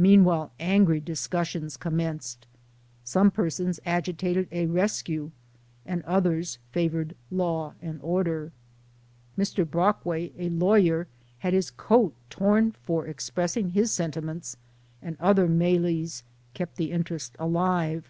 Meanwhile, 0.00 0.52
angry 0.58 1.00
discussions 1.00 1.76
commenced. 1.76 2.46
Some 3.04 3.30
persons 3.30 3.78
agitated 3.84 4.48
a 4.50 4.64
rescue, 4.64 5.32
and 5.84 6.02
others 6.04 6.56
favored 6.72 7.14
law 7.30 7.74
and 7.82 8.00
order. 8.00 8.52
Mr. 9.36 9.66
Bi'ockway, 9.66 10.32
a 10.38 10.48
lawyer, 10.48 11.08
had 11.40 11.52
his 11.52 11.70
coat 11.70 12.14
torn 12.30 12.72
for 12.72 13.06
express 13.06 13.54
ing 13.54 13.72
his 13.72 13.92
sentiments; 13.92 14.56
and 15.02 15.14
other 15.20 15.46
melees 15.46 16.22
kept 16.54 16.76
the 16.76 16.90
inter 16.90 17.16
est 17.16 17.36
alive. 17.38 18.08